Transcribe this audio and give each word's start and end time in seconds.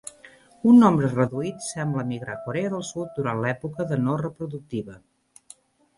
Un 0.71 0.79
nombre 0.83 1.09
reduït 1.11 1.61
sembla 1.67 2.05
migrar 2.13 2.35
a 2.37 2.39
Corea 2.47 2.73
del 2.77 2.85
Sud 2.89 3.13
durant 3.19 3.45
l'època 3.45 3.87
de 3.93 4.03
no 4.07 4.17
reproductiva. 4.23 5.01